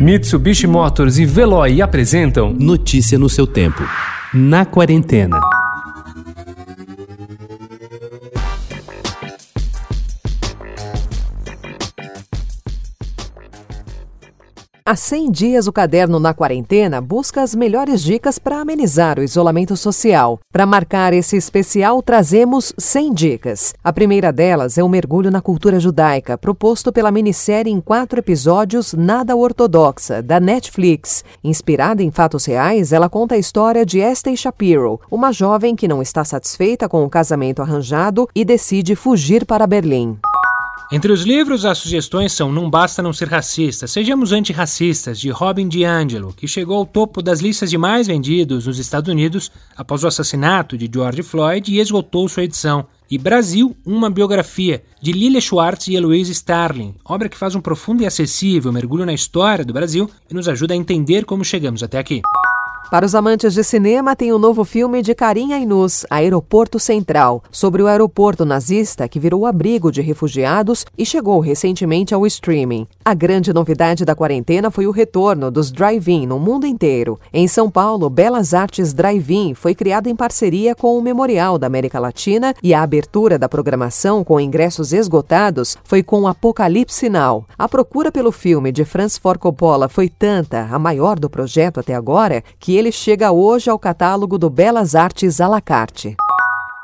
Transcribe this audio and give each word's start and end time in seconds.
Mitsubishi 0.00 0.66
Motors 0.66 1.18
e 1.18 1.26
Veloy 1.26 1.82
apresentam 1.82 2.56
Notícia 2.58 3.18
no 3.18 3.28
seu 3.28 3.46
tempo. 3.46 3.82
Na 4.32 4.64
quarentena. 4.64 5.49
Há 14.90 14.96
100 14.96 15.30
dias, 15.30 15.66
o 15.68 15.72
Caderno 15.72 16.18
na 16.18 16.34
Quarentena 16.34 17.00
busca 17.00 17.42
as 17.42 17.54
melhores 17.54 18.02
dicas 18.02 18.40
para 18.40 18.60
amenizar 18.60 19.20
o 19.20 19.22
isolamento 19.22 19.76
social. 19.76 20.40
Para 20.52 20.66
marcar 20.66 21.12
esse 21.12 21.36
especial, 21.36 22.02
trazemos 22.02 22.72
100 22.76 23.14
dicas. 23.14 23.72
A 23.84 23.92
primeira 23.92 24.32
delas 24.32 24.78
é 24.78 24.82
o 24.82 24.88
mergulho 24.88 25.30
na 25.30 25.40
cultura 25.40 25.78
judaica, 25.78 26.36
proposto 26.36 26.92
pela 26.92 27.12
minissérie 27.12 27.72
em 27.72 27.80
quatro 27.80 28.18
episódios 28.18 28.92
Nada 28.92 29.36
Ortodoxa, 29.36 30.20
da 30.20 30.40
Netflix. 30.40 31.24
Inspirada 31.44 32.02
em 32.02 32.10
fatos 32.10 32.44
reais, 32.46 32.92
ela 32.92 33.08
conta 33.08 33.36
a 33.36 33.38
história 33.38 33.86
de 33.86 34.00
Esther 34.00 34.34
Shapiro, 34.34 35.00
uma 35.08 35.30
jovem 35.30 35.76
que 35.76 35.86
não 35.86 36.02
está 36.02 36.24
satisfeita 36.24 36.88
com 36.88 37.04
o 37.04 37.08
casamento 37.08 37.62
arranjado 37.62 38.28
e 38.34 38.44
decide 38.44 38.96
fugir 38.96 39.46
para 39.46 39.68
Berlim. 39.68 40.18
Entre 40.92 41.12
os 41.12 41.22
livros, 41.22 41.64
as 41.64 41.78
sugestões 41.78 42.32
são 42.32 42.50
Não 42.50 42.68
Basta 42.68 43.00
Não 43.00 43.12
Ser 43.12 43.28
Racista, 43.28 43.86
Sejamos 43.86 44.32
Antirracistas, 44.32 45.20
de 45.20 45.30
Robin 45.30 45.68
DiAngelo, 45.68 46.34
que 46.36 46.48
chegou 46.48 46.78
ao 46.78 46.84
topo 46.84 47.22
das 47.22 47.38
listas 47.38 47.70
de 47.70 47.78
mais 47.78 48.08
vendidos 48.08 48.66
nos 48.66 48.76
Estados 48.76 49.08
Unidos 49.08 49.52
após 49.76 50.02
o 50.02 50.08
assassinato 50.08 50.76
de 50.76 50.90
George 50.92 51.22
Floyd 51.22 51.72
e 51.72 51.78
esgotou 51.78 52.28
sua 52.28 52.42
edição. 52.42 52.88
E 53.08 53.16
Brasil, 53.16 53.76
uma 53.86 54.10
biografia, 54.10 54.82
de 55.00 55.12
Lilia 55.12 55.40
Schwartz 55.40 55.86
e 55.86 55.94
Eloise 55.94 56.32
Starling, 56.32 56.96
obra 57.04 57.28
que 57.28 57.38
faz 57.38 57.54
um 57.54 57.60
profundo 57.60 58.02
e 58.02 58.06
acessível 58.06 58.72
mergulho 58.72 59.06
na 59.06 59.14
história 59.14 59.64
do 59.64 59.72
Brasil 59.72 60.10
e 60.28 60.34
nos 60.34 60.48
ajuda 60.48 60.74
a 60.74 60.76
entender 60.76 61.24
como 61.24 61.44
chegamos 61.44 61.84
até 61.84 62.00
aqui. 62.00 62.20
Para 62.90 63.06
os 63.06 63.14
amantes 63.14 63.54
de 63.54 63.62
cinema, 63.62 64.16
tem 64.16 64.32
o 64.32 64.34
um 64.34 64.38
novo 64.40 64.64
filme 64.64 65.00
de 65.00 65.14
Karim 65.14 65.52
Ainus, 65.52 66.04
Aeroporto 66.10 66.80
Central, 66.80 67.40
sobre 67.48 67.80
o 67.80 67.86
aeroporto 67.86 68.44
nazista 68.44 69.08
que 69.08 69.20
virou 69.20 69.46
abrigo 69.46 69.92
de 69.92 70.02
refugiados 70.02 70.84
e 70.98 71.06
chegou 71.06 71.38
recentemente 71.38 72.12
ao 72.12 72.26
streaming. 72.26 72.88
A 73.02 73.14
grande 73.14 73.50
novidade 73.50 74.04
da 74.04 74.14
quarentena 74.14 74.70
foi 74.70 74.86
o 74.86 74.90
retorno 74.90 75.50
dos 75.50 75.72
drive-in 75.72 76.26
no 76.26 76.38
mundo 76.38 76.66
inteiro. 76.66 77.18
Em 77.32 77.48
São 77.48 77.70
Paulo, 77.70 78.10
Belas 78.10 78.52
Artes 78.52 78.92
Drive-in 78.92 79.54
foi 79.54 79.74
criado 79.74 80.08
em 80.08 80.14
parceria 80.14 80.74
com 80.74 80.98
o 80.98 81.00
Memorial 81.00 81.58
da 81.58 81.66
América 81.66 81.98
Latina 81.98 82.54
e 82.62 82.74
a 82.74 82.82
abertura 82.82 83.38
da 83.38 83.48
programação 83.48 84.22
com 84.22 84.38
ingressos 84.38 84.92
esgotados 84.92 85.78
foi 85.82 86.02
com 86.02 86.28
Apocalipse 86.28 87.08
Now. 87.08 87.46
A 87.56 87.66
procura 87.66 88.12
pelo 88.12 88.30
filme 88.30 88.70
de 88.70 88.84
Francis 88.84 89.16
Ford 89.16 89.40
Coppola 89.40 89.88
foi 89.88 90.10
tanta, 90.10 90.68
a 90.70 90.78
maior 90.78 91.18
do 91.18 91.30
projeto 91.30 91.80
até 91.80 91.94
agora, 91.94 92.44
que 92.58 92.76
ele 92.76 92.92
chega 92.92 93.32
hoje 93.32 93.70
ao 93.70 93.78
catálogo 93.78 94.36
do 94.36 94.50
Belas 94.50 94.94
Artes 94.94 95.40
à 95.40 95.48
la 95.48 95.62
carte. 95.62 96.16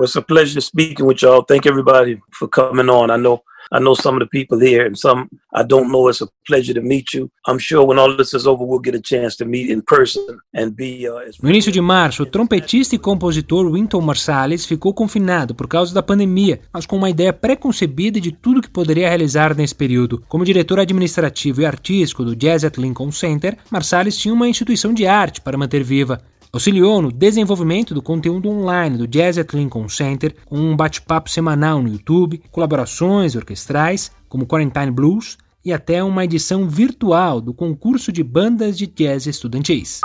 It's 0.00 0.16
a 0.16 0.22
pleasure 0.22 0.62
speaking 0.62 1.04
with 1.04 1.16
y'all. 1.20 1.44
Thank 1.46 1.68
everybody 1.68 2.18
for 2.30 2.48
coming 2.48 2.88
on. 2.88 3.10
I 3.10 3.18
know 3.18 3.42
I 3.72 3.80
know 3.80 3.94
some 3.94 4.16
of 4.16 4.20
the 4.20 4.28
people 4.28 4.58
here 4.58 4.86
and 4.86 4.96
some 4.96 5.28
I 5.52 5.62
don't 5.62 5.90
know. 5.90 6.08
It's 6.08 6.22
a 6.22 6.28
pleasure 6.46 6.74
to 6.74 6.80
meet 6.80 7.14
you. 7.14 7.30
I'm 7.46 7.58
sure 7.58 7.84
when 7.84 7.98
all 7.98 8.16
this 8.16 8.34
is 8.34 8.46
over, 8.46 8.64
we'll 8.64 8.80
get 8.80 8.94
a 8.94 9.00
chance 9.00 9.36
to 9.36 9.44
meet 9.44 9.70
in 9.70 9.82
person 9.82 10.22
and 10.54 10.70
be. 10.74 11.08
Uh, 11.08 11.30
no 11.42 11.50
início 11.50 11.72
de 11.72 11.80
março, 11.80 12.22
o 12.22 12.26
trompetista 12.26 12.94
e 12.94 12.98
compositor 12.98 13.66
Wynton 13.66 14.00
Marsalis 14.00 14.66
ficou 14.66 14.92
confinado 14.92 15.54
por 15.54 15.66
causa 15.66 15.94
da 15.94 16.02
pandemia, 16.02 16.60
mas 16.72 16.86
com 16.86 16.96
uma 16.96 17.10
ideia 17.10 17.32
pré-concebida 17.32 18.20
de 18.20 18.32
tudo 18.32 18.62
que 18.62 18.70
poderia 18.70 19.08
realizar 19.08 19.54
nesse 19.56 19.74
período. 19.74 20.22
Como 20.28 20.44
diretor 20.44 20.78
administrativo 20.80 21.60
e 21.60 21.66
artístico 21.66 22.24
do 22.24 22.36
Jazz 22.36 22.64
at 22.64 22.76
Lincoln 22.78 23.10
Center, 23.10 23.56
Marsalis 23.70 24.16
tinha 24.16 24.34
uma 24.34 24.48
instituição 24.48 24.92
de 24.92 25.06
arte 25.06 25.40
para 25.40 25.58
manter 25.58 25.82
viva. 25.82 26.20
Auxiliou 26.50 27.02
no 27.02 27.12
desenvolvimento 27.12 27.92
do 27.92 28.00
conteúdo 28.00 28.48
online 28.48 28.96
do 28.96 29.06
Jazz 29.06 29.36
at 29.36 29.52
Lincoln 29.52 29.86
Center, 29.86 30.34
com 30.46 30.56
um 30.56 30.74
bate-papo 30.74 31.28
semanal 31.28 31.82
no 31.82 31.90
YouTube, 31.90 32.42
colaborações 32.50 33.36
orquestrais, 33.36 34.10
como 34.30 34.46
Quarantine 34.46 34.90
Blues, 34.90 35.36
e 35.62 35.74
até 35.74 36.02
uma 36.02 36.24
edição 36.24 36.66
virtual 36.66 37.42
do 37.42 37.52
concurso 37.52 38.10
de 38.10 38.22
bandas 38.22 38.78
de 38.78 38.86
jazz 38.86 39.26
estudantis. 39.26 40.00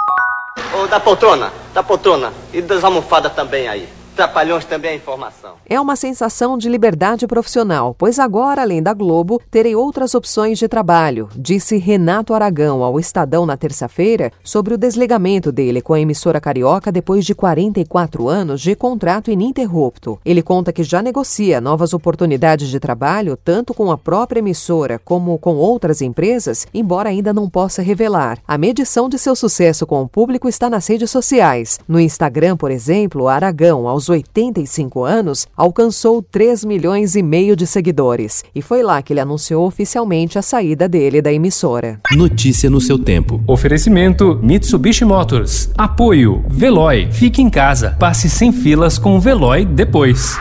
Ô, 0.77 0.85
da 0.87 0.99
poltrona, 0.99 1.53
da 1.73 1.81
poltrona 1.81 2.33
e 2.51 2.61
das 2.61 2.83
almofadas 2.83 3.33
também 3.33 3.69
aí. 3.69 3.87
Trapalhões 4.15 4.63
também 4.63 4.91
a 4.91 4.95
informação. 4.95 5.55
É 5.67 5.81
uma 5.81 5.95
sensação 5.95 6.55
de 6.55 6.69
liberdade 6.69 7.25
profissional, 7.25 7.95
pois 7.97 8.19
agora, 8.19 8.61
além 8.61 8.81
da 8.81 8.93
Globo, 8.93 9.41
terei 9.49 9.75
outras 9.75 10.13
opções 10.13 10.59
de 10.59 10.67
trabalho, 10.67 11.29
disse 11.35 11.77
Renato 11.77 12.33
Aragão 12.35 12.83
ao 12.83 12.99
Estadão 12.99 13.43
na 13.43 13.57
terça-feira 13.57 14.31
sobre 14.43 14.75
o 14.75 14.77
desligamento 14.77 15.51
dele 15.51 15.81
com 15.81 15.93
a 15.93 15.99
emissora 15.99 16.39
carioca 16.39 16.91
depois 16.91 17.25
de 17.25 17.33
44 17.33 18.29
anos 18.29 18.61
de 18.61 18.75
contrato 18.75 19.31
ininterrupto. 19.31 20.19
Ele 20.23 20.43
conta 20.43 20.71
que 20.71 20.83
já 20.83 21.01
negocia 21.01 21.59
novas 21.59 21.91
oportunidades 21.91 22.69
de 22.69 22.79
trabalho, 22.79 23.35
tanto 23.35 23.73
com 23.73 23.91
a 23.91 23.97
própria 23.97 24.39
emissora 24.39 24.99
como 25.03 25.39
com 25.39 25.55
outras 25.55 26.01
empresas, 26.01 26.67
embora 26.71 27.09
ainda 27.09 27.33
não 27.33 27.49
possa 27.49 27.81
revelar. 27.81 28.37
A 28.47 28.59
medição 28.59 29.09
de 29.09 29.17
seu 29.17 29.35
sucesso 29.35 29.87
com 29.87 30.03
o 30.03 30.07
público 30.07 30.47
está 30.47 30.69
nas 30.69 30.85
redes 30.85 31.09
sociais. 31.09 31.79
No 31.87 31.99
Instagram, 31.99 32.55
por 32.55 32.69
exemplo, 32.69 33.27
Aragão, 33.27 33.87
aos 33.87 34.02
aos 34.03 34.09
85 34.09 35.03
anos, 35.03 35.47
alcançou 35.55 36.21
3 36.21 36.65
milhões 36.65 37.15
e 37.15 37.23
meio 37.23 37.55
de 37.55 37.65
seguidores. 37.65 38.43
E 38.53 38.61
foi 38.61 38.83
lá 38.83 39.01
que 39.01 39.13
ele 39.13 39.19
anunciou 39.19 39.65
oficialmente 39.65 40.37
a 40.37 40.41
saída 40.41 40.89
dele 40.89 41.21
da 41.21 41.31
emissora. 41.31 41.99
Notícia 42.11 42.69
no 42.69 42.81
seu 42.81 42.99
tempo. 42.99 43.41
Oferecimento 43.47 44.39
Mitsubishi 44.43 45.05
Motors. 45.05 45.69
Apoio 45.77 46.43
Veloy. 46.49 47.07
Fique 47.11 47.41
em 47.41 47.49
casa. 47.49 47.95
Passe 47.99 48.29
sem 48.29 48.51
filas 48.51 48.97
com 48.97 49.15
o 49.15 49.19
Veloy 49.19 49.65
depois. 49.65 50.37